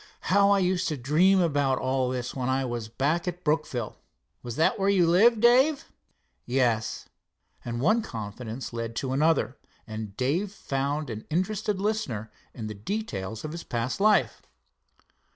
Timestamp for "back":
2.89-3.27